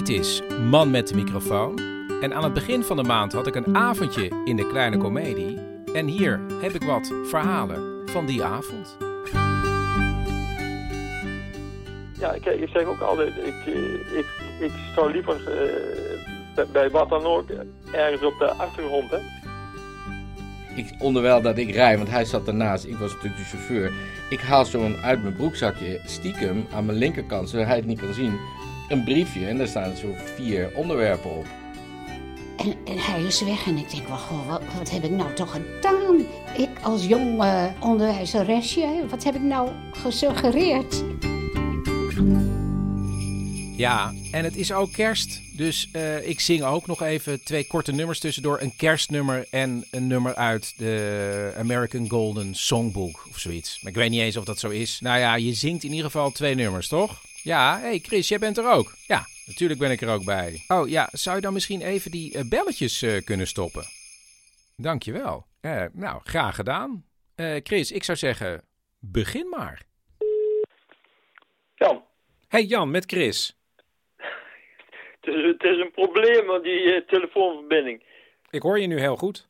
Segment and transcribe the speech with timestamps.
[0.00, 1.78] Dit is Man met de microfoon.
[2.20, 5.58] En aan het begin van de maand had ik een avondje in de kleine komedie.
[5.94, 8.96] En hier heb ik wat verhalen van die avond.
[12.18, 14.26] Ja, ik, ik zeg ook altijd, ik, eh, ik,
[14.60, 15.36] ik zou liever
[16.54, 17.44] eh, bij- wat dan ook
[17.92, 19.10] ergens op de achtergrond.
[19.10, 19.18] Hè.
[20.76, 23.92] Ik, onderwijl dat ik rij, want hij zat ernaast, ik was natuurlijk de chauffeur.
[24.30, 28.14] Ik haal zo'n uit mijn broekzakje, stiekem, aan mijn linkerkant, zodat hij het niet kan
[28.14, 28.38] zien,
[28.90, 29.46] een briefje.
[29.46, 31.46] En daar staan zo vier onderwerpen op.
[32.56, 35.34] En, en hij is weg en ik denk, wel, goh, wat, wat heb ik nou
[35.34, 36.26] toch gedaan?
[36.56, 41.02] Ik als jong eh, onderwijzeresje, wat heb ik nou gesuggereerd?
[43.76, 45.40] Ja, en het is ook kerst.
[45.56, 48.60] Dus eh, ik zing ook nog even twee korte nummers tussendoor.
[48.60, 53.78] Een kerstnummer en een nummer uit de American Golden Songbook of zoiets.
[53.82, 54.98] Maar ik weet niet eens of dat zo is.
[55.00, 57.20] Nou ja, je zingt in ieder geval twee nummers, toch?
[57.42, 58.94] Ja, hé hey Chris, jij bent er ook.
[59.06, 60.64] Ja, natuurlijk ben ik er ook bij.
[60.68, 63.84] Oh ja, zou je dan misschien even die eh, belletjes eh, kunnen stoppen?
[64.76, 65.46] Dankjewel.
[65.60, 67.04] Eh nou, graag gedaan.
[67.62, 68.64] Chris, ik zou zeggen,
[68.98, 69.82] begin maar.
[71.74, 72.04] Jan,
[72.48, 73.56] Hey Jan, met Chris.
[74.16, 78.02] het is, het is een probleem met die telefoonverbinding.
[78.50, 79.48] Ik hoor je nu heel goed.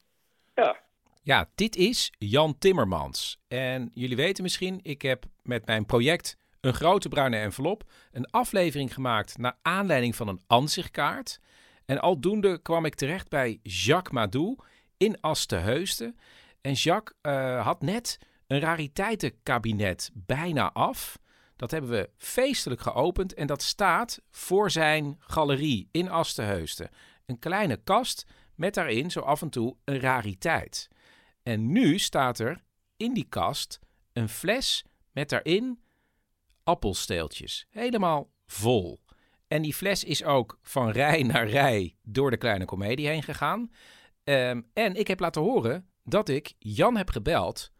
[0.55, 0.81] Ja,
[1.23, 3.39] Ja, dit is Jan Timmermans.
[3.49, 8.94] En jullie weten misschien, ik heb met mijn project Een Grote Bruine Envelop een aflevering
[8.94, 11.41] gemaakt naar aanleiding van een ansichtkaart.
[11.84, 14.56] En aldoende kwam ik terecht bij Jacques Madou
[14.97, 16.19] in Asteheusden.
[16.60, 21.19] En Jacques eh, had net een rariteitenkabinet bijna af.
[21.56, 26.91] Dat hebben we feestelijk geopend en dat staat voor zijn galerie in Asteheusden.
[27.26, 30.88] Een kleine kast met daarin zo af en toe een rariteit.
[31.43, 32.62] En nu staat er
[32.97, 33.78] in die kast
[34.12, 35.81] een fles met daarin
[36.70, 37.66] appelsteeltjes.
[37.70, 38.98] Helemaal vol.
[39.48, 43.70] En die fles is ook van rij naar rij door de kleine komedie heen gegaan.
[44.25, 47.70] Ehm, en ik heb laten horen dat ik Jan heb gebeld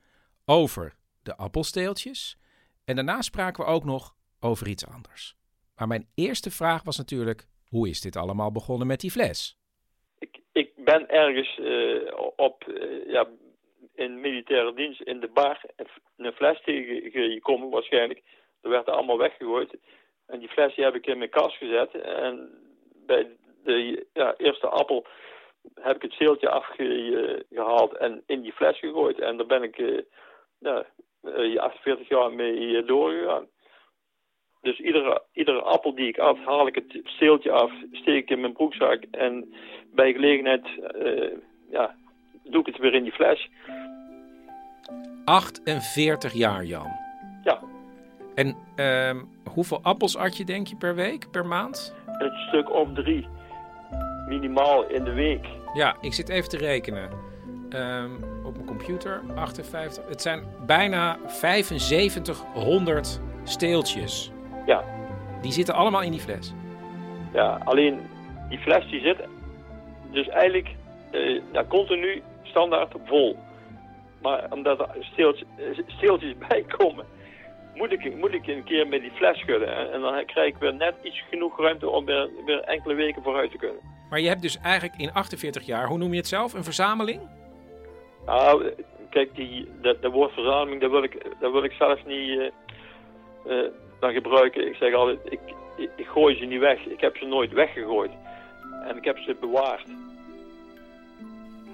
[0.45, 2.39] over de appelsteeltjes.
[2.85, 5.35] En daarna spraken we ook nog over iets anders.
[5.77, 9.59] Maar mijn eerste vraag was natuurlijk: hoe is dit allemaal begonnen met die fles?
[10.19, 13.29] ik, ik ben ergens eh, op, eh, ja,
[13.95, 15.65] in militaire dienst in de bar
[16.17, 18.23] een fles tegengekomen waarschijnlijk.
[18.63, 19.77] Er werd er allemaal weggegooid.
[20.27, 21.95] En die fles die heb ik in mijn kast gezet.
[21.95, 22.51] En
[23.07, 24.07] bij de
[24.37, 25.07] eerste appel
[25.75, 29.19] heb ik het zeeltje afgehaald en in die fles gegooid.
[29.19, 30.03] En daar ben ik eh,
[30.59, 30.85] ja,
[31.23, 33.47] eh, 48 jaar mee eh, doorgegaan.
[34.61, 38.41] Dus iedere, iedere appel die ik at, haal ik het steeltje af, steek ik in
[38.41, 39.55] mijn broekzak en
[39.95, 41.37] bij gelegenheid eh,
[41.71, 41.95] ja,
[42.45, 43.49] doe ik het weer in die fles.
[45.25, 47.10] 48 jaar, Jan.
[48.35, 49.17] En ehm,
[49.53, 51.95] hoeveel appels at je, denk je, per week, per maand?
[52.19, 53.27] een stuk of drie.
[54.29, 55.47] Minimaal in de week.
[55.75, 57.11] Ja, ik zit even te rekenen.
[57.71, 58.11] Ehm,
[58.45, 60.09] op mijn computer, 58.
[60.09, 64.31] Het zijn bijna 7500 steeltjes.
[64.67, 64.85] Ja,
[65.43, 66.55] Die zitten allemaal in die fles.
[67.33, 68.01] ja alleen
[68.49, 69.17] die fles die zit
[70.11, 70.69] dus eigenlijk
[71.53, 73.37] ja, continu standaard vol.
[74.23, 77.05] Maar omdat er steeltjes, eh, steeltjes bij komen,
[77.81, 79.77] moet ik, moet ik een keer met die fles schudden.
[79.77, 83.23] En, en dan krijg ik weer net iets genoeg ruimte om weer, weer enkele weken
[83.23, 83.81] vooruit te kunnen.
[84.11, 87.21] Maar je hebt dus eigenlijk in 48 jaar, hoe noem je het zelf, een verzameling?
[88.27, 88.73] Nou,
[89.11, 92.53] kijk, die, dat, dat woord verzameling, dat wil ik, dat wil ik zelf niet
[93.47, 93.59] eh,
[94.01, 94.67] dan gebruiken.
[94.67, 95.41] Ik zeg altijd, ik,
[95.77, 96.87] ik, ik gooi ze niet weg.
[96.87, 98.11] Ik heb ze nooit weggegooid.
[98.89, 99.87] En ik heb ze bewaard.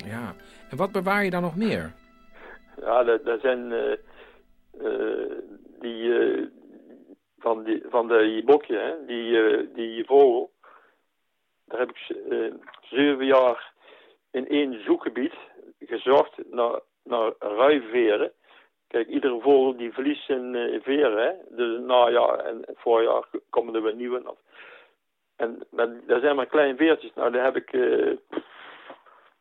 [0.05, 0.35] Ja.
[0.71, 1.93] En wat bewaar je dan nog meer?
[2.81, 3.97] Ja, dat, dat zijn eh,
[5.81, 6.43] die, eh,
[7.39, 8.07] van, die, van
[8.45, 10.51] bokje, hè, die, eh, die vogel.
[11.65, 13.73] Daar heb ik eh, zeven jaar
[14.31, 15.35] in één zoekgebied
[15.81, 18.33] gezocht naar, naar ruiveren.
[18.89, 21.23] Kijk, iedere vogel die verliest zijn veren.
[21.23, 21.57] Hè?
[21.57, 24.35] Dus najaar en voorjaar komen er weer nieuwe.
[25.37, 25.67] En
[26.07, 27.15] daar zijn maar kleine veertjes.
[27.15, 27.73] Nou, daar heb ik...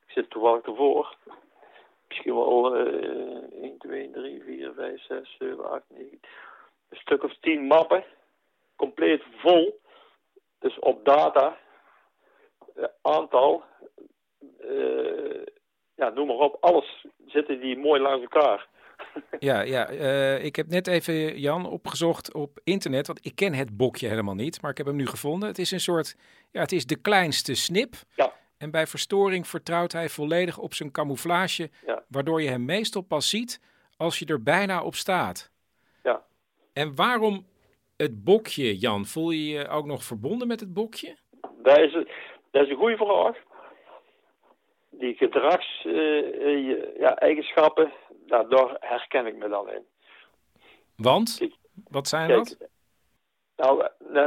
[0.06, 1.16] ik zit toevallig ervoor.
[2.08, 6.20] Misschien wel eh 1, 2, 3, 4, 5, 6, 7, 8, 9...
[6.90, 8.04] Een stuk of 10 mappen.
[8.76, 9.80] Compleet vol.
[10.60, 11.58] Dus op data.
[12.76, 13.64] eh, aantal.
[14.60, 15.44] eh,
[15.96, 16.58] ja, noem maar op.
[16.60, 18.68] Alles zitten die mooi langs elkaar.
[19.40, 23.78] Ja, ja eh, ik heb net even, Jan, opgezocht op internet, want ik ken het
[23.78, 25.50] bokje helemaal niet, maar ik heb hem nu gevonden.
[25.50, 26.16] Het is een soort,
[26.52, 27.94] ja, het is de kleinste snip.
[28.16, 28.34] Ja.
[28.58, 32.04] En bij verstoring vertrouwt hij volledig op zijn camouflage, Ja.
[32.08, 33.62] waardoor je hem meestal pas ziet
[33.98, 35.52] als je er bijna op staat.
[36.04, 36.24] Ja.
[36.74, 37.46] En waarom
[37.98, 39.06] het bokje, Jan?
[39.06, 41.16] Voel je je ook nog verbonden met het bokje?
[41.64, 42.08] Dat is, een-
[42.52, 43.38] dat is een goede vraag.
[44.90, 47.92] Die gedragseigenschappen, ja, eigenschappen,
[48.28, 49.84] nou, daar herken ik me dan in.
[50.96, 51.42] Want?
[51.90, 52.70] Wat zijn Kijk, dat?
[53.58, 54.26] Nou, eh,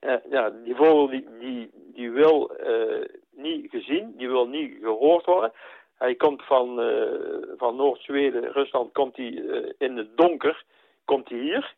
[0.00, 5.24] eh, ja, die vogel die, die, die wil eh, niet gezien, die wil niet gehoord
[5.26, 5.52] worden.
[5.98, 7.08] Hij komt van, eh,
[7.56, 10.64] van Noord-Zweden, Rusland, komt hij eh, in het donker,
[11.04, 11.74] komt hij hier.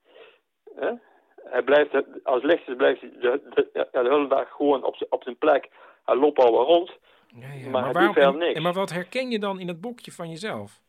[1.44, 1.94] Hij blijft,
[2.25, 5.38] als het licht is, blijft hij de, de, de hele dag gewoon op, op zijn
[5.38, 5.69] plek.
[6.05, 6.91] Hij loopt al rond,
[7.26, 8.55] Ja, ja, maar, hij waarom- doet verder niks.
[8.55, 10.81] en maar wat herken je dan in het bokje van jezelf?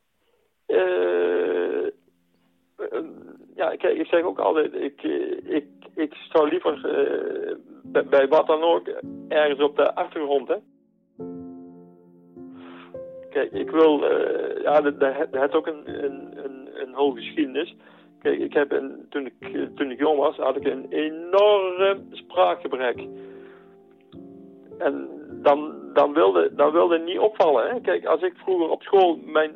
[0.66, 1.88] Eh,
[3.58, 5.04] ja, kijk, ik zeg ook altijd, ik,
[5.44, 5.66] ik,
[5.96, 7.56] ik zou liever eh,
[8.10, 8.88] bij, wat dan ook
[9.28, 10.56] ergens op de achtergrond, hè.
[13.30, 17.76] Kijk, ik wil, eh, ja, dat, dat, heeft ook een, een, een, een geschiedenis.
[18.22, 23.08] Kijk, ik heb een, toen, ik, toen ik jong was, had ik een enorm spraakgebrek.
[24.78, 25.08] En
[25.42, 27.70] dan, dan, wilde, dan wilde het niet opvallen.
[27.70, 27.82] Hè?
[27.82, 29.52] Kijk, als ik vroeger op school, mijn,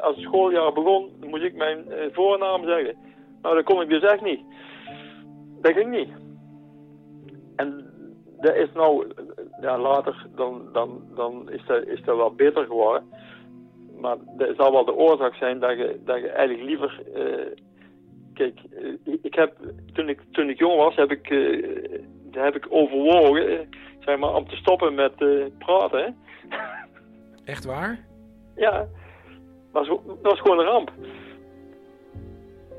[0.00, 2.96] als het schooljaar begon, moest ik mijn eh, voornaam zeggen.
[3.42, 4.40] Nou, dat kon ik dus echt niet.
[5.60, 6.08] Dat ging niet.
[7.56, 7.92] En
[8.40, 9.06] dat is nou,
[9.60, 13.02] ja, later, dan, dan, dan is, dat, is dat wel beter geworden.
[14.00, 17.02] Maar dat zal wel de oorzaak zijn dat je, dat je eigenlijk liever...
[17.14, 17.64] eh,
[18.34, 19.56] kijk, eh, ik heb,
[19.92, 22.00] toen ik, toen ik jong was, heb ik, eh,
[22.30, 23.68] heb ik overwogen,
[23.98, 25.14] zeg maar, om te stoppen met
[25.58, 26.16] praten.
[27.44, 27.98] Echt waar?
[28.56, 28.86] Ja,
[29.72, 30.92] dat was, dat was gewoon een ramp.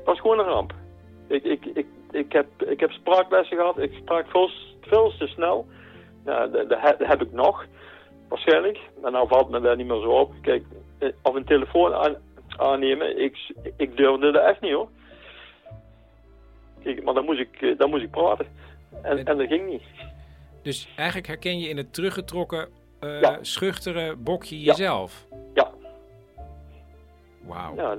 [0.04, 0.72] Was gewoon een ramp.
[1.26, 5.66] Ik, ik, ik, ik, heb, ik heb spraaklessen gehad, ik sprak veel, veel te snel.
[6.24, 7.64] Ja, dat, dat he- dat heb ik nog,
[8.28, 8.78] waarschijnlijk.
[9.02, 10.32] Maar nou valt me daar niet meer zo op.
[10.42, 10.64] Kijk,
[10.98, 12.16] eh, of een telefoon aan,
[12.48, 14.88] aannemen, ik, ik durfde dat echt niet hoor.
[16.82, 18.46] Kijk, maar dan moest ik, eh, dan moest ik praten.
[19.02, 19.82] En, en dat ging niet.
[20.62, 22.68] Dus eigenlijk herken je in het teruggetrokken,
[23.00, 23.38] Ja.
[23.40, 25.26] schuchtere bokje jezelf.
[25.54, 25.70] Ja.
[27.46, 27.74] Wauw.
[27.76, 27.96] Ja,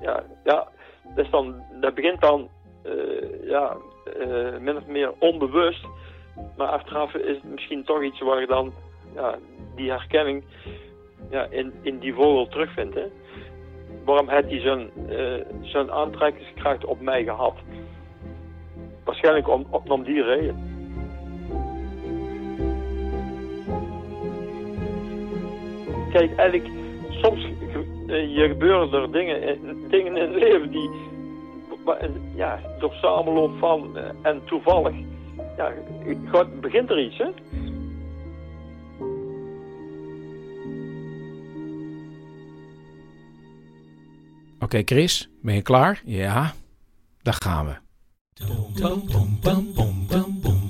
[0.00, 0.68] ja, ja
[1.14, 2.48] is dan, dat begint dan
[2.82, 3.76] eh, ja,
[4.20, 5.86] eh, min of meer onbewust.
[6.56, 8.72] Maar achteraf is het misschien toch iets waar je dan
[9.14, 9.38] ja,
[9.74, 10.44] die herkenning
[11.30, 12.94] ja, in, in die vogel terugvindt.
[12.94, 13.06] Hè?
[14.04, 17.54] Waarom heeft hij zo'n eh, zo'n aantrekkingskracht op mij gehad?
[19.04, 20.72] Waarschijnlijk om, om die reden.
[26.12, 26.68] Kijk, eigenlijk,
[27.10, 27.53] soms
[28.06, 29.56] eh, je gebeuren er dingen, eh,
[29.88, 30.90] dingen in het leven die,
[31.86, 34.94] eh, ja, door samenloop van eh, en toevallig,
[35.56, 35.72] ja,
[36.60, 37.28] begint er iets, hè?
[44.60, 46.02] Oké, Chris, ben je klaar?
[46.04, 46.52] Ja,
[47.22, 47.82] daar gaan we.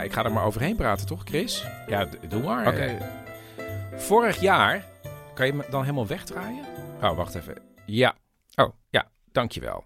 [0.00, 1.64] Ja, ik ga er maar overheen praten, toch, Chris?
[1.86, 2.66] Ja, doe maar.
[2.66, 2.98] Oké.
[3.96, 4.86] Vorig jaar,
[5.34, 6.64] kan je me dan helemaal wegdraaien?
[7.02, 7.62] Oh, wacht even.
[7.86, 8.16] Ja.
[8.54, 9.84] Oh, ja, dankjewel.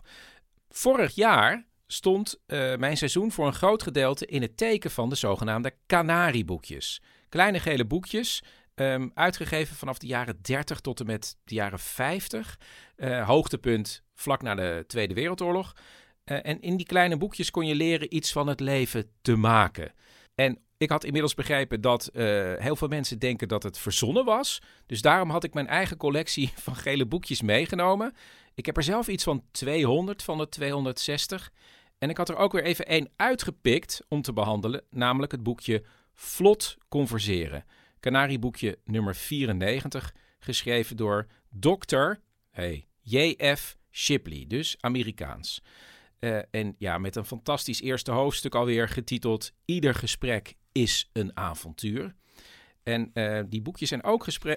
[0.69, 5.15] Vorig jaar stond eh, mijn seizoen voor een groot gedeelte in het teken van de
[5.15, 7.03] zogenaamde Canarieboekjes.
[7.29, 8.43] Kleine gele boekjes,
[8.75, 12.59] ehm, uitgegeven vanaf de jaren 30 tot en met de jaren 50.
[12.97, 15.73] Eh, hoogtepunt vlak na de Tweede Wereldoorlog.
[16.25, 19.93] Eh, en in die kleine boekjes kon je leren iets van het leven te maken.
[20.35, 22.25] En ik had inmiddels begrepen dat eh,
[22.57, 24.63] heel veel mensen denken dat het verzonnen was.
[24.87, 28.15] Dus daarom had ik mijn eigen collectie van gele boekjes meegenomen.
[28.55, 31.53] Ik heb er zelf iets van 200 van de 260.
[31.99, 35.85] En ik had er ook weer even één uitgepikt om te behandelen, namelijk het boekje
[36.13, 37.65] Vlot Converseren.
[38.01, 42.13] Canarieboekje nummer 94, geschreven door Dr.
[42.51, 43.77] Hey, J.F.
[43.91, 45.63] Shipley, dus Amerikaans.
[46.25, 52.15] Uh, en ja, met een fantastisch eerste hoofdstuk alweer getiteld Ieder gesprek is een avontuur.
[52.83, 54.53] En, uh, die, boekjes zijn ook uh,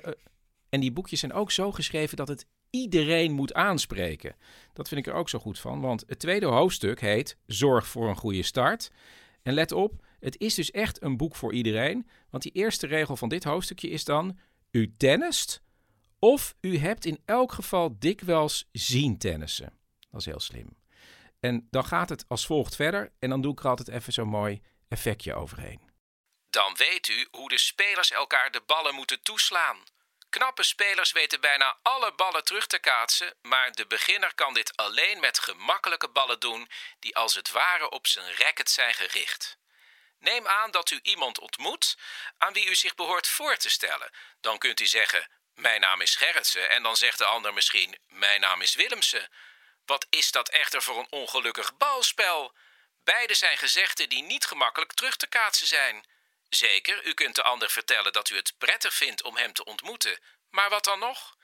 [0.70, 4.36] en die boekjes zijn ook zo geschreven dat het iedereen moet aanspreken.
[4.74, 8.10] Dat vind ik er ook zo goed van, want het tweede hoofdstuk heet Zorg voor
[8.10, 8.92] een goede start.
[9.42, 13.16] En let op, het is dus echt een boek voor iedereen, want die eerste regel
[13.16, 14.38] van dit hoofdstukje is dan:
[14.72, 15.62] U tennist
[16.20, 19.74] of u hebt in elk geval dikwijls zien tennissen.
[20.10, 20.76] Dat is heel slim.
[21.39, 24.27] En dan gaat het als volgt verder en dan doe ik er altijd even zo'n
[24.27, 25.89] mooi effectje overheen.
[26.50, 29.84] Dan weet u hoe de spelers elkaar de ballen moeten toeslaan.
[30.29, 35.20] Knappe spelers weten bijna alle ballen terug te kaatsen, maar de beginner kan dit alleen
[35.20, 39.58] met gemakkelijke ballen doen die als het ware op zijn racket zijn gericht.
[40.20, 41.98] Neem aan dat u iemand ontmoet
[42.38, 44.12] aan wie u zich behoort voor te stellen.
[44.41, 48.41] Dan kunt u zeggen: Mijn naam is Gerritsen, en dan zegt de ander misschien: Mijn
[48.41, 49.29] naam is Willemsen.
[49.88, 52.53] Wat is dat echter voor een ongelukkig balspel?
[53.03, 56.06] Beide zijn gezegden die niet gemakkelijk terug te kaatsen zijn.
[56.50, 60.20] Zeker, u kunt de ander vertellen dat u het prettig vindt om hem te ontmoeten.
[60.50, 61.36] Maar wat dan nog?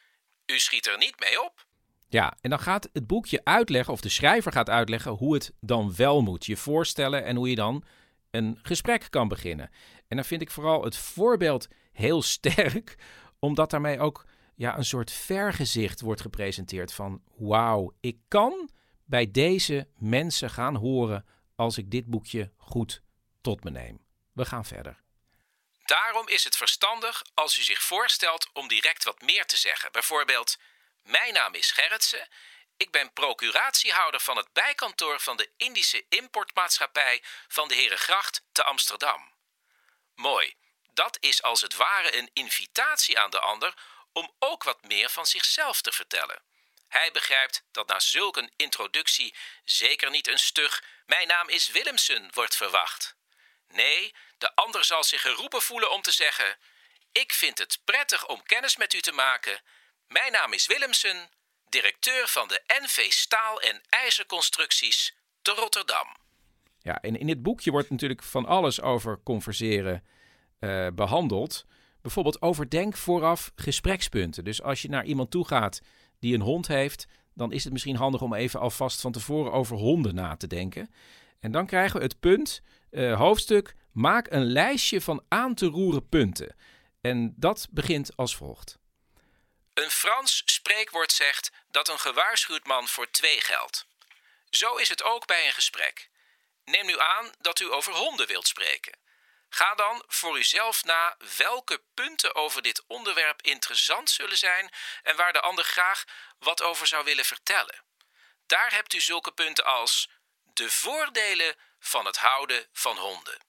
[0.46, 1.66] U schiet er niet mee op.
[2.10, 5.96] Ja, en dan gaat het boekje uitleggen, of de schrijver gaat uitleggen, hoe het dan
[5.96, 6.46] wel moet.
[6.46, 7.86] Je voorstellen en hoe je dan
[8.32, 9.72] een gesprek kan beginnen.
[10.08, 12.96] En dan vind ik vooral het voorbeeld heel sterk,
[13.40, 14.26] omdat daarmee ook
[14.64, 18.70] ja, een soort vergezicht wordt gepresenteerd van wauw, ik kan
[19.06, 23.02] bij deze mensen gaan horen als ik dit boekje goed
[23.42, 24.06] tot me neem.
[24.34, 25.02] We gaan verder.
[25.86, 29.92] Daarom is het verstandig als u zich voorstelt om direct wat meer te zeggen.
[29.92, 30.58] Bijvoorbeeld,
[31.02, 32.28] mijn naam is Gerritsen.
[32.78, 39.32] Ik ben procuratiehouder van het bijkantoor van de Indische importmaatschappij van de Herengracht te Amsterdam.
[40.16, 40.56] Mooi,
[40.94, 43.74] dat is als het ware een invitatie aan de ander
[44.14, 46.42] om ook wat meer van zichzelf te vertellen.
[46.88, 52.30] Hij begrijpt dat na zulk een introductie zeker niet een stug Mijn naam is Willemsen
[52.34, 53.16] wordt verwacht.
[53.68, 56.58] Nee, de ander zal zich geroepen voelen om te zeggen:
[57.12, 59.62] Ik vind het prettig om kennis met u te maken.
[60.08, 61.30] Mijn naam is Willemsen,
[61.70, 66.16] directeur van de NV Staal en IJzerconstructies te Rotterdam.
[66.80, 70.08] Ja, en in dit boekje wordt natuurlijk van alles over converseren
[70.60, 71.66] uh, behandeld.
[72.04, 74.44] Bijvoorbeeld overdenk vooraf gesprekspunten.
[74.44, 75.82] Dus als je naar iemand toe gaat
[76.20, 79.78] die een hond heeft, dan is het misschien handig om even alvast van tevoren over
[79.78, 80.94] honden na te denken.
[81.40, 86.10] En dan krijgen we het punt, uh, hoofdstuk, maak een lijstje van aan te roeren
[86.10, 86.56] punten.
[87.02, 88.78] En dat begint als volgt.
[89.74, 93.86] Een Frans spreekwoord zegt dat een gewaarschuwd man voor twee geldt.
[94.50, 96.10] Zo is het ook bij een gesprek.
[96.66, 99.03] Neem nu aan dat u over honden wilt spreken.
[99.56, 104.72] Ga dan voor uzelf na welke punten over dit onderwerp interessant zullen zijn
[105.04, 106.04] en waar de ander graag
[106.40, 107.84] wat over zou willen vertellen.
[108.48, 110.10] Daar hebt u zulke punten als
[110.44, 113.46] de voordelen van het houden van honden.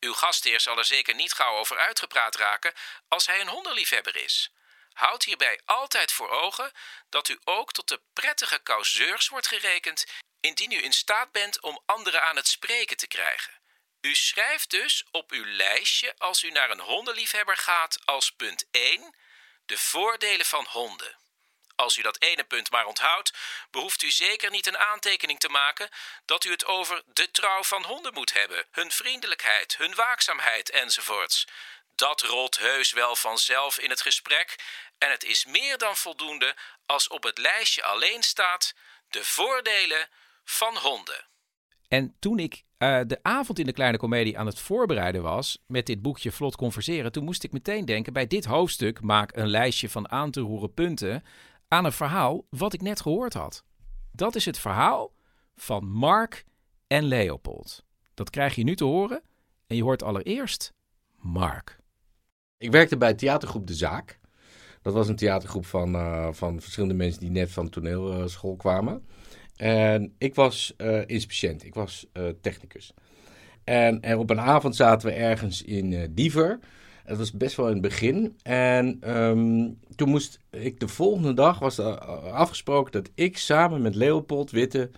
[0.00, 2.74] Uw gastheer zal er zeker niet gauw over uitgepraat raken
[3.08, 4.52] als hij een hondenliefhebber is.
[4.92, 6.72] Houd hierbij altijd voor ogen
[7.08, 10.04] dat u ook tot de prettige causeurs wordt gerekend
[10.40, 13.55] indien u in staat bent om anderen aan het spreken te krijgen.
[14.06, 19.14] U schrijft dus op uw lijstje als u naar een hondenliefhebber gaat als punt 1
[19.64, 21.16] de voordelen van honden.
[21.76, 23.32] Als u dat ene punt maar onthoudt,
[23.70, 25.90] behoeft u zeker niet een aantekening te maken
[26.24, 31.44] dat u het over de trouw van honden moet hebben, hun vriendelijkheid, hun waakzaamheid enzovoorts.
[31.94, 34.54] Dat rolt heus wel vanzelf in het gesprek
[34.98, 38.74] en het is meer dan voldoende als op het lijstje alleen staat
[39.08, 40.10] de voordelen
[40.44, 41.26] van honden.
[41.88, 45.86] En toen ik uh, de avond in de kleine komedie aan het voorbereiden was met
[45.86, 49.88] dit boekje Vlot Converseren, toen moest ik meteen denken bij dit hoofdstuk maak een lijstje
[49.88, 51.22] van aan te roeren punten
[51.68, 53.64] aan een verhaal wat ik net gehoord had.
[54.12, 55.12] Dat is het verhaal
[55.54, 56.44] van Mark
[56.86, 57.84] en Leopold.
[58.14, 59.22] Dat krijg je nu te horen
[59.66, 60.74] en je hoort allereerst
[61.16, 61.78] Mark.
[62.58, 64.20] Ik werkte bij theatergroep De Zaak.
[64.82, 69.06] Dat was een theatergroep van, uh, van verschillende mensen die net van toneelschool kwamen.
[69.56, 72.94] En ik was uh, ik was uh, technicus.
[73.64, 76.58] En, op een avond zaten we ergens in uh, Diever.
[77.04, 78.36] Het was best wel in het begin.
[78.42, 84.50] En um, toen moest ik de volgende dag, was afgesproken dat ik samen met Leopold
[84.50, 84.90] Witte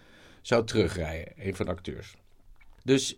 [0.42, 1.32] zou terugrijden.
[1.36, 2.16] Een van de acteurs.
[2.84, 3.16] Dus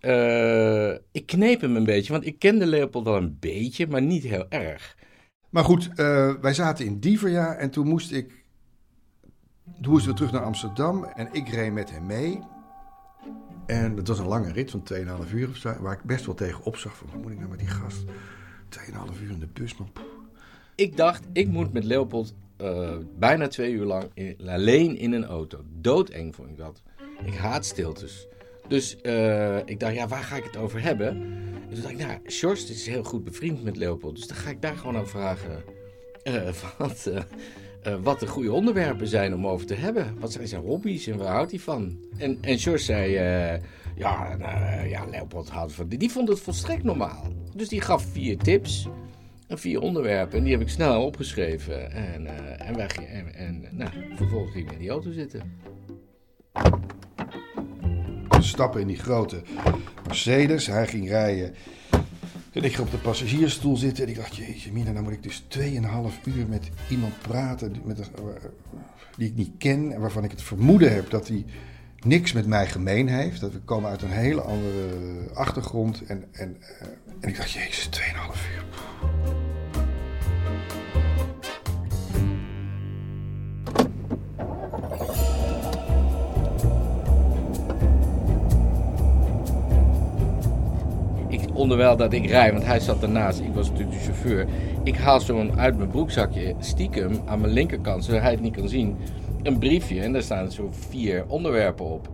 [1.12, 4.46] ik kneep hem een beetje, want ik kende Leopold wel een beetje, maar niet heel
[4.48, 4.96] erg.
[5.50, 5.90] Maar goed,
[6.40, 8.39] wij zaten in Dieverja en toen moest ik.
[9.80, 12.40] Toen moesten we terug naar Amsterdam en ik reed met hem mee.
[13.66, 14.82] En het was een lange rit van
[15.26, 17.50] 2,5 uur of zo, waar ik best wel tegen opzag van wat moet ik nou
[17.50, 18.04] met die gast?
[18.04, 19.90] 2,5 uur in de bus, man.
[20.74, 25.24] Ik dacht, ik moet met Leopold uh, bijna twee uur lang in, alleen in een
[25.24, 25.60] auto.
[25.80, 26.82] Doodeng vond ik dat.
[27.24, 28.26] Ik haat stiltes.
[28.68, 31.08] Dus uh, ik dacht, ja, waar ga ik het over hebben?
[31.08, 34.16] En toen dacht ik, nou, Sjors is heel goed bevriend met Leopold.
[34.16, 35.62] Dus dan ga ik daar gewoon aan vragen
[36.24, 36.48] uh,
[36.78, 37.10] wat,
[37.86, 40.16] uh, wat de goede onderwerpen zijn om over te hebben.
[40.18, 41.98] Wat zijn zijn hobby's en waar houdt hij van?
[42.18, 43.12] En, en Sjors zei,
[43.96, 45.88] ja, nou, ja, Leopold houdt van...
[45.88, 47.32] Die vond het volstrekt normaal.
[47.54, 48.88] Dus die gaf vier tips
[49.46, 50.38] en vier onderwerpen.
[50.38, 51.92] En die heb ik snel opgeschreven.
[51.92, 52.26] En,
[52.58, 55.58] en, wij, en, en nou, vervolgens ging ik in die auto zitten
[58.42, 59.42] stappen in die grote
[60.06, 60.66] Mercedes.
[60.66, 61.54] Hij ging rijden.
[62.52, 64.04] En ik ging op de passagiersstoel zitten.
[64.04, 65.62] En ik dacht, jeetje mina, nou moet ik dus 2,5
[66.24, 68.06] uur met iemand praten met een,
[69.16, 69.92] die ik niet ken.
[69.92, 71.44] En waarvan ik het vermoeden heb dat hij
[72.04, 73.40] niks met mij gemeen heeft.
[73.40, 76.02] Dat we komen uit een hele andere achtergrond.
[76.04, 76.56] En, en,
[77.20, 78.02] en ik dacht, jezus, 2,5
[78.54, 79.39] uur.
[91.60, 94.46] Onderwijl dat ik rij, want hij zat ernaast, ik was natuurlijk de chauffeur.
[94.82, 98.68] Ik haal zo'n uit mijn broekzakje, stiekem, aan mijn linkerkant, zodat hij het niet kan
[98.68, 98.96] zien,
[99.42, 100.00] een briefje.
[100.00, 102.08] En daar staan zo vier onderwerpen op.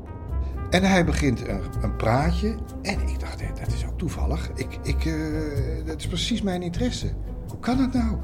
[0.71, 2.57] En hij begint een, een praatje.
[2.83, 4.51] En ik dacht, dat is ook toevallig.
[4.55, 7.07] Ik, ik, uh, dat is precies mijn interesse.
[7.49, 8.17] Hoe kan dat nou?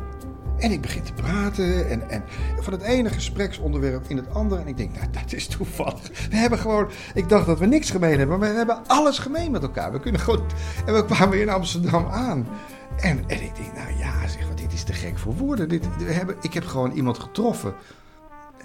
[0.62, 2.24] En ik begin te praten en, en
[2.60, 4.60] van het ene gespreksonderwerp in het andere.
[4.60, 6.28] En ik denk, nou, dat is toevallig.
[6.30, 9.50] We hebben gewoon, ik dacht dat we niks gemeen hebben, maar we hebben alles gemeen
[9.50, 9.92] met elkaar.
[9.92, 10.42] We kunnen gewoon,
[10.86, 12.46] en we kwamen in Amsterdam aan.
[12.96, 15.68] En, en ik denk, nou ja, zeg, wat, dit is te gek voor woorden.
[15.68, 17.74] Dit, we hebben, ik heb gewoon iemand getroffen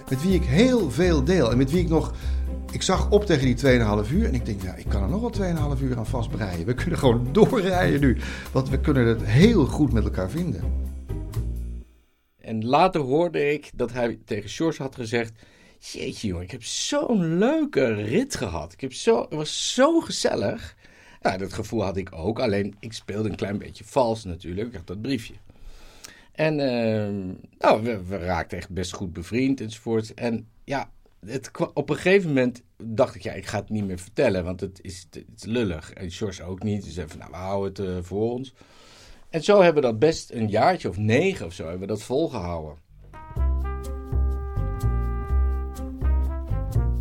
[0.08, 1.50] met wie ik heel veel deel.
[1.50, 2.12] En met wie ik nog,
[2.70, 4.24] ik zag op tegen die 2,5 uur.
[4.24, 6.66] En ik denk, nou, ik kan er nog wel 2,5 uur aan vastbreien.
[6.66, 8.16] We kunnen gewoon doorrijden nu.
[8.52, 10.87] Want we kunnen het heel goed met elkaar vinden.
[12.48, 15.32] En later hoorde ik dat hij tegen George had gezegd...
[15.78, 18.72] Jeetje jongen, ik heb zo'n leuke rit gehad.
[18.72, 20.76] Ik heb zo, het was zo gezellig.
[21.20, 22.40] Nou, dat gevoel had ik ook.
[22.40, 24.68] Alleen, ik speelde een klein beetje vals natuurlijk.
[24.68, 25.34] Ik had dat briefje.
[26.32, 30.14] En uh, nou, we, raakten echt best goed bevriend enzovoort.
[30.14, 30.90] En ja,
[31.26, 34.44] het, op een gegeven moment dacht ik, ja, ik ga het niet meer vertellen.
[34.44, 35.92] Want het is, het lullig.
[35.92, 36.84] En George ook niet.
[36.84, 38.54] Dus zei van, nou, we houden het uh, voor ons.
[39.30, 42.02] En zo hebben we dat best een jaartje of negen of zo hebben we dat
[42.02, 42.76] volgehouden.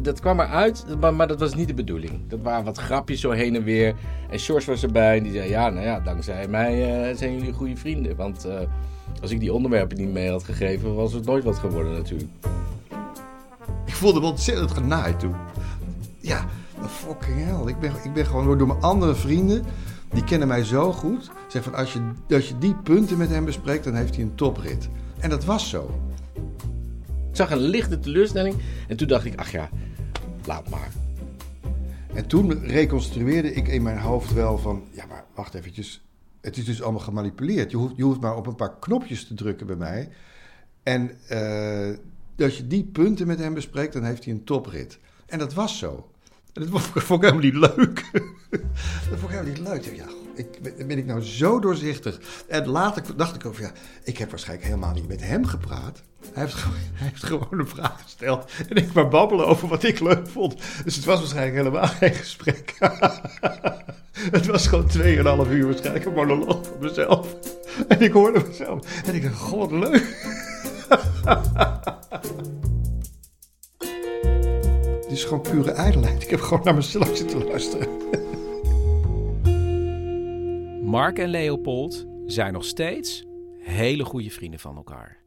[0.02, 2.30] Dat kwam eruit, maar, dat was niet de bedoeling.
[2.30, 3.96] Dat waren wat grapjes zo heen en weer.
[4.30, 7.54] En George was erbij en die zei: Ja, nou ja, dankzij mij uh, zijn jullie
[7.54, 8.16] goede vrienden.
[8.16, 8.60] Want uh,
[9.22, 12.30] als ik die onderwerpen niet mee had gegeven, was het nooit wat geworden, natuurlijk.
[13.86, 15.36] Ik voelde me ontzettend genaaid toen.
[16.20, 16.46] Ja,
[16.88, 17.68] fucking hell.
[17.68, 19.64] Ik ben, ik ben gewoon door mijn andere vrienden
[20.14, 21.32] die kennen mij zo goed.
[21.48, 24.36] Zeg van als je, als je die punten met hem bespreekt, dan heeft hij een
[24.36, 24.90] toprit.
[25.20, 26.02] En dat was zo.
[27.30, 28.56] Ik zag een lichte teleurstelling
[28.88, 29.70] en toen dacht ik, ach ja,
[30.46, 30.92] laat maar.
[32.14, 36.02] En toen reconstrueerde ik in mijn hoofd wel van, ja maar wacht eventjes.
[36.42, 37.72] Het is dus allemaal gemanipuleerd.
[37.72, 40.10] Je hoeft, je hoeft maar op een paar knopjes te drukken bij mij.
[40.84, 45.00] En uh, als je die punten met hem bespreekt, dan heeft hij een toprit.
[45.26, 46.10] En dat was zo.
[46.54, 48.10] En dat vond ik helemaal niet leuk.
[49.10, 49.96] dat vond ik helemaal niet leuk.
[49.96, 50.06] Ja,
[50.38, 52.20] ik, ben ik nou zo doorzichtig?
[52.48, 53.72] En later dacht ik over, ja,
[54.04, 56.02] ik heb waarschijnlijk helemaal niet met hem gepraat.
[56.34, 58.52] Hij heeft, gewoon, hij heeft gewoon een vraag gesteld.
[58.70, 60.56] En ik maar babbelen over wat ik leuk vond.
[60.84, 62.76] Dus het was waarschijnlijk helemaal geen gesprek.
[64.38, 64.98] het was gewoon 2,5
[65.52, 67.36] uur waarschijnlijk een monoloog van mezelf.
[67.88, 69.04] En ik hoorde mezelf.
[69.06, 70.16] En ik dacht, god, leuk.
[75.08, 76.24] Het is gewoon pure ijdelheid.
[76.24, 77.88] Ik heb gewoon naar mezelf zitten luisteren.
[80.88, 83.26] Mark en Leopold zijn nog steeds
[83.60, 85.18] hele goede vrienden van elkaar.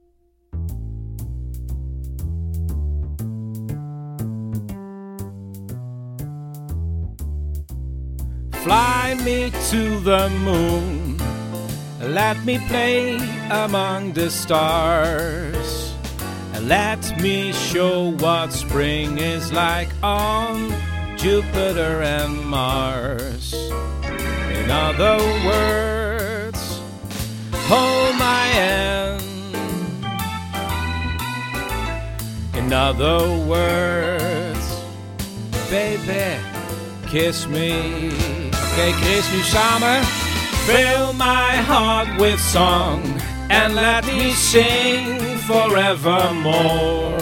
[8.50, 11.16] Fly me to the moon.
[12.12, 13.18] Let me play
[13.48, 15.94] among the stars.
[16.60, 20.72] Let me show what spring is like on
[21.16, 23.70] Jupiter and Mars.
[24.60, 26.80] In other words,
[27.66, 29.22] hold my hand.
[32.54, 34.64] In other words,
[35.70, 36.38] baby,
[37.08, 38.10] kiss me.
[38.52, 40.04] Oké, Chris, nu samen.
[40.66, 43.02] Fill my heart with song
[43.48, 45.18] and let me sing
[45.48, 47.18] forevermore.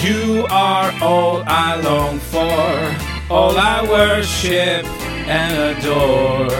[0.00, 2.96] You are all I long for,
[3.28, 4.99] all I worship
[5.30, 6.50] and adore.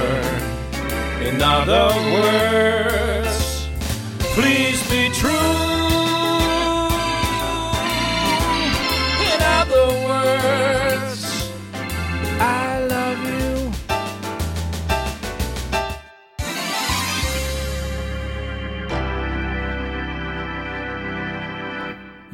[1.28, 3.68] In other words,
[4.36, 5.09] please be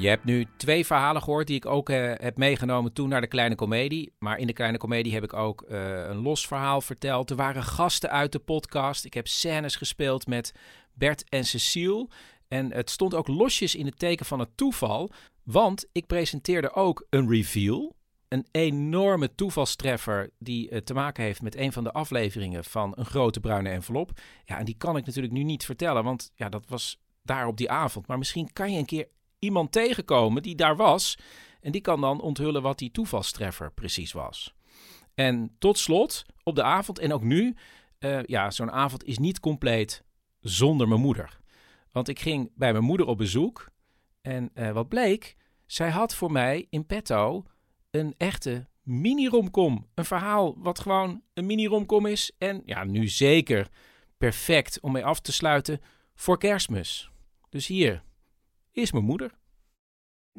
[0.07, 3.27] Je hebt nu twee verhalen gehoord die ik ook eh, heb meegenomen toen naar de
[3.27, 4.13] Kleine Comedie.
[4.19, 7.31] Maar in de Kleine Comedie heb ik ook eh, een los verhaal verteld.
[7.31, 9.05] Er waren gasten uit de podcast.
[9.05, 10.55] Ik heb scènes gespeeld met
[10.95, 12.09] Bert en Cecile.
[12.49, 15.11] En het stond ook losjes in het teken van het toeval.
[15.43, 17.95] Want ik presenteerde ook een reveal.
[18.29, 23.07] Een enorme toevalstreffer die eh, te maken heeft met een van de afleveringen van Een
[23.07, 24.11] Grote Bruine Envelop.
[24.45, 27.57] Ja, en die kan ik natuurlijk nu niet vertellen, want ja, dat was daar op
[27.57, 28.07] die avond.
[28.07, 29.09] Maar misschien kan je een keer
[29.47, 31.19] iemand tegenkomen die daar was.
[31.61, 34.55] En die kan dan onthullen wat die toevalstreffer precies was.
[35.15, 37.55] En tot slot, op de avond en ook nu,
[37.99, 40.05] eh, ja, zo'n avond is niet compleet
[40.41, 41.39] zonder mijn moeder.
[41.93, 43.69] Want ik ging bij mijn moeder op bezoek.
[44.23, 47.45] En eh, wat bleek, zij had voor mij in petto
[47.91, 49.87] een echte mini-romcom.
[49.95, 52.33] Een verhaal wat gewoon een mini-romcom is.
[52.39, 53.69] En ja, nu zeker
[54.19, 55.81] perfect om mee af te sluiten
[56.15, 57.11] voor kerstmis.
[57.49, 58.03] Dus hier
[58.77, 59.35] is mijn moeder.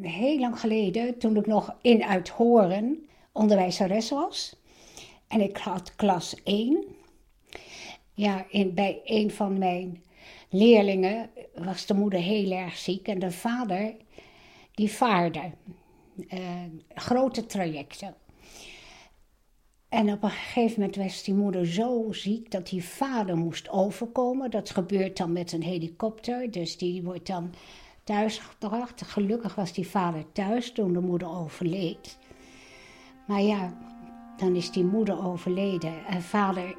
[0.01, 4.55] Heel lang geleden, toen ik nog in Uithoren onderwijzeres was.
[5.27, 6.85] En ik had klas 1.
[8.13, 10.03] Ja, in, bij een van mijn
[10.49, 13.07] leerlingen was de moeder heel erg ziek.
[13.07, 13.95] En de vader,
[14.71, 15.51] die vaarde
[16.27, 16.39] eh,
[16.93, 18.15] grote trajecten.
[19.89, 24.51] En op een gegeven moment was die moeder zo ziek dat die vader moest overkomen.
[24.51, 27.53] Dat gebeurt dan met een helikopter, dus die wordt dan
[28.07, 29.01] thuisgebracht.
[29.01, 32.17] Gelukkig was die vader thuis toen de moeder overleed.
[33.27, 33.77] Maar ja,
[34.37, 36.05] dan is die moeder overleden.
[36.05, 36.75] En vader,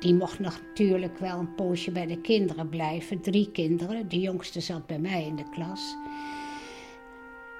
[0.00, 3.20] die mocht natuurlijk wel een poosje bij de kinderen blijven.
[3.20, 5.96] Drie kinderen, de jongste zat bij mij in de klas.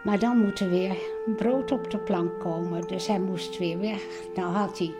[0.04, 0.96] Maar dan moet er weer
[1.36, 4.02] brood op de plank komen, dus hij moest weer weg.
[4.34, 4.94] Nou had die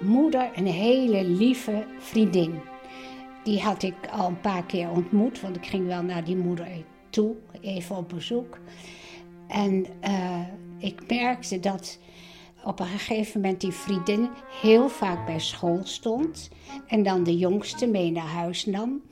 [0.00, 2.60] moeder een hele lieve vriendin.
[3.44, 6.66] Die had ik al een paar keer ontmoet, want ik ging wel naar die moeder
[7.12, 8.58] toe, even op bezoek.
[9.48, 10.40] En uh,
[10.78, 11.98] ik merkte dat
[12.64, 16.50] op een gegeven moment die vriendin heel vaak bij school stond.
[16.86, 19.02] En dan de jongste mee naar huis nam.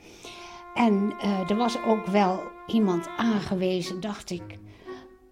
[0.75, 4.59] En uh, er was ook wel iemand aangewezen, dacht ik,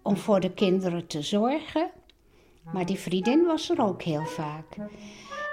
[0.01, 1.91] om voor de kinderen te zorgen.
[2.73, 4.77] Maar die vriendin was er ook heel vaak.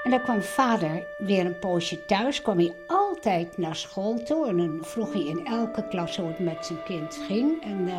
[0.07, 4.47] En dan kwam vader weer een poosje thuis, kwam hij altijd naar school toe.
[4.47, 7.63] En dan vroeg hij in elke klas hoe het met zijn kind ging.
[7.63, 7.95] En uh,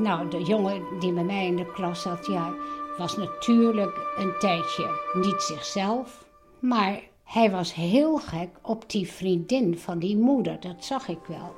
[0.00, 2.52] nou, de jongen die bij mij in de klas zat, ja,
[2.98, 6.24] was natuurlijk een tijdje niet zichzelf.
[6.58, 11.54] Maar hij was heel gek op die vriendin van die moeder, dat zag ik wel.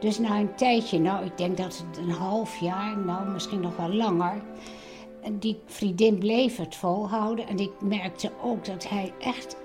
[0.00, 3.76] Dus na een tijdje, nou ik denk dat het een half jaar, nou misschien nog
[3.76, 4.42] wel langer.
[5.22, 9.56] En die vriendin bleef het volhouden en ik merkte ook dat hij echt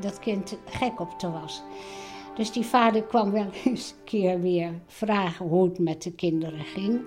[0.00, 1.62] dat kind gek op te was.
[2.34, 6.64] Dus die vader kwam wel eens een keer weer vragen hoe het met de kinderen
[6.64, 7.00] ging.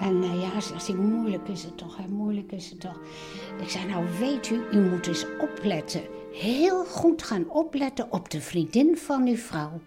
[0.00, 2.08] En uh, ja, zegt hij, moeilijk is het toch, hè?
[2.08, 3.00] moeilijk is het toch.
[3.60, 6.02] Ik zei, nou weet u, u moet eens opletten.
[6.32, 9.80] Heel goed gaan opletten op de vriendin van uw vrouw.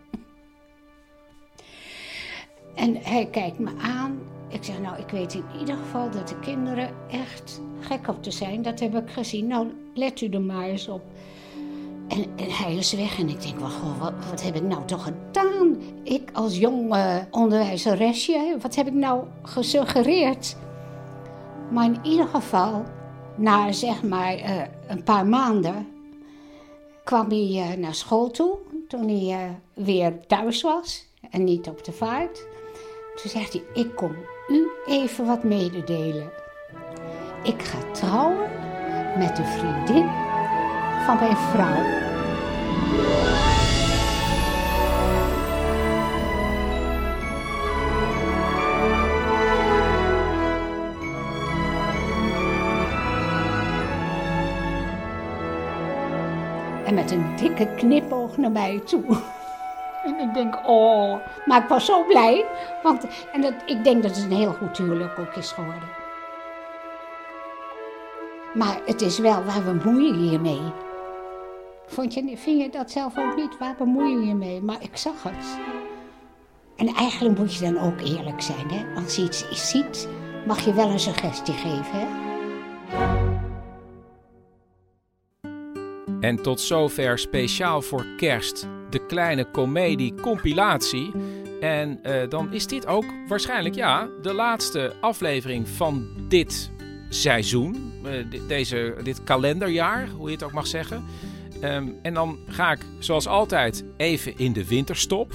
[2.76, 4.20] En hij kijkt me aan.
[4.56, 8.32] Ik zeg, nou, ik weet in ieder geval dat de kinderen echt gek op te
[8.32, 8.62] zijn.
[8.62, 9.48] Dat heb ik gezien.
[9.48, 11.02] Nou, let u er maar eens op.
[12.08, 15.78] En, hij is weg en ik denk, wel, goh, wat, heb ik nou toch gedaan?
[16.04, 20.56] Ik als jong uh, onderwijzeresje, wat heb ik nou gesuggereerd?
[21.72, 22.84] Maar in ieder geval,
[23.36, 25.88] na zeg maar uh, een paar maanden,
[27.04, 28.58] kwam hij uh, naar school toe.
[28.88, 32.46] Toen hij weer thuis was en niet op de vaart.
[33.16, 34.16] Toen zegt hij, ik kom
[34.48, 36.32] u even wat mededelen.
[37.44, 38.50] Ik ga trouwen
[39.18, 40.10] met de vriendin
[41.06, 42.04] van mijn vrouw.
[56.86, 59.04] En met een dikke knipoog naar mij toe.
[60.20, 62.46] Ik denk, oh, maar ik was zo blij.
[62.84, 65.90] Want en dat, ik denk dat het een heel goed huwelijk ook is geworden.
[68.54, 70.62] Maar het is wel, waar bemoei je je mee?
[71.88, 73.58] Vond je, vind je dat zelf ook niet?
[73.58, 74.62] Waar bemoei je je mee?
[74.62, 75.60] Maar ik zag het.
[76.76, 78.70] En eigenlijk moet je dan ook eerlijk zijn.
[78.70, 79.02] Hè?
[79.02, 80.08] Als je iets ziet,
[80.48, 82.00] mag je wel een suggestie geven.
[82.00, 82.25] Hè?
[86.26, 91.12] En tot zover speciaal voor kerst de kleine komedie-compilatie.
[91.62, 96.72] En uh, dan is dit ook waarschijnlijk ja, de laatste aflevering van dit
[97.10, 97.94] seizoen.
[98.06, 98.12] Uh,
[98.48, 101.04] deze, dit kalenderjaar, hoe je het ook mag zeggen.
[101.64, 105.34] Um, en dan ga ik zoals altijd even in de winterstop.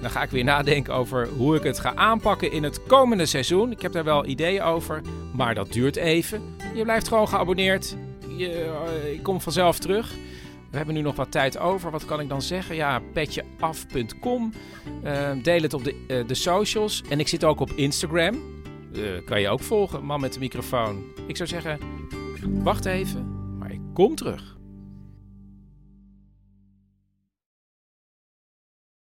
[0.00, 3.70] Dan ga ik weer nadenken over hoe ik het ga aanpakken in het komende seizoen.
[3.70, 5.00] Ik heb daar wel ideeën over,
[5.32, 6.42] maar dat duurt even.
[6.74, 7.96] Je blijft gewoon geabonneerd.
[8.40, 8.64] Je,
[9.04, 10.14] uh, ik kom vanzelf terug.
[10.70, 11.90] We hebben nu nog wat tijd over.
[11.90, 12.74] Wat kan ik dan zeggen?
[12.74, 14.52] Ja, petjeaf.com.
[15.04, 17.02] Uh, deel het op de, uh, de socials.
[17.08, 18.42] En ik zit ook op Instagram.
[18.92, 21.04] Uh, kan je ook volgen, man met de microfoon.
[21.26, 21.78] Ik zou zeggen,
[22.62, 24.59] wacht even, maar ik kom terug.